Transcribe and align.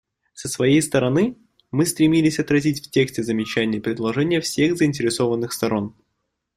Со 0.33 0.49
своей 0.49 0.81
стороны, 0.81 1.35
мы 1.69 1.85
стремились 1.85 2.39
отразить 2.39 2.83
в 2.83 2.89
тексте 2.89 3.21
замечания 3.21 3.77
и 3.77 3.81
предложения 3.81 4.41
всех 4.41 4.75
заинтересованных 4.77 5.53
сторон. 5.53 5.93